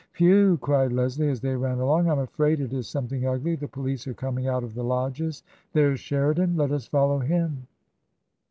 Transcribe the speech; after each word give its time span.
"Whew!" 0.17 0.57
cried 0.63 0.91
Leslie 0.91 1.29
as 1.29 1.41
they 1.41 1.55
ran 1.55 1.77
along." 1.77 2.09
I'm 2.09 2.17
afraid 2.17 2.59
it 2.59 2.73
is 2.73 2.87
something 2.87 3.27
ugly. 3.27 3.55
The 3.55 3.67
police 3.67 4.07
are 4.07 4.15
coming 4.15 4.47
out 4.47 4.63
of 4.63 4.73
the 4.73 4.83
lodges. 4.83 5.43
There's 5.73 5.99
Sheridan! 5.99 6.57
Let 6.57 6.71
us 6.71 6.87
follow 6.87 7.19
him." 7.19 7.67